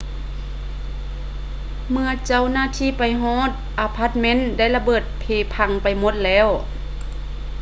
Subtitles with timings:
[1.89, 6.47] ເມື່ອເຈົ້າໜ້າທີ່ໄປຮອດ ອາພາດເມັນໄດ້ລະເບີດເພພັງໄປໝົດແລ້ວ